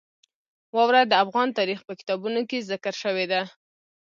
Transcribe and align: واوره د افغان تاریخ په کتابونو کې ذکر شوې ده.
واوره 0.75 1.01
د 1.07 1.13
افغان 1.23 1.47
تاریخ 1.59 1.79
په 1.87 1.93
کتابونو 1.99 2.39
کې 2.49 2.65
ذکر 2.69 2.93
شوې 3.03 3.25
ده. 3.31 3.41